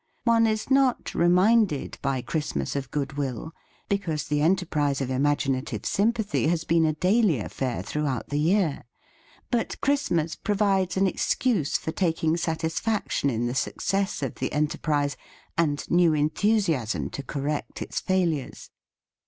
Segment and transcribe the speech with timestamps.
[0.23, 3.51] One is not reminded by Christmas of goodwill,
[3.87, 8.85] because the enterprise of imaginative sympathy has been a daily affair throughout the year;
[9.51, 15.17] but Christmas provides an excuse for taking satisfaction in the success of the enterprise
[15.55, 18.71] and new enthusiasm to cor rect its failures.